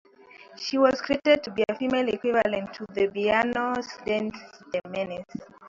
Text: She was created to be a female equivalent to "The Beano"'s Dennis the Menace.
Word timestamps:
She 0.57 0.79
was 0.79 0.99
created 0.99 1.43
to 1.43 1.51
be 1.51 1.63
a 1.69 1.75
female 1.75 2.09
equivalent 2.09 2.73
to 2.73 2.87
"The 2.91 3.05
Beano"'s 3.05 3.99
Dennis 4.03 4.33
the 4.71 4.81
Menace. 4.89 5.27